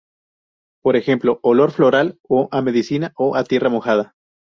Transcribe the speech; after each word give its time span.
Por 0.83 0.95
ejemplo 0.95 1.37
olor 1.43 1.69
"floral" 1.69 2.17
o 2.27 2.49
"a 2.51 2.63
medicina" 2.63 3.13
o 3.15 3.35
"a 3.35 3.43
tierra 3.43 3.69
mojada". 3.69 4.15